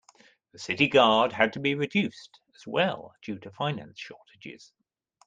The 0.51 0.57
city 0.57 0.87
guard 0.87 1.31
had 1.31 1.53
to 1.53 1.59
be 1.59 1.75
reduced 1.75 2.39
as 2.55 2.65
well 2.65 3.13
due 3.21 3.37
to 3.37 3.51
finance 3.51 3.99
shortages. 3.99 4.73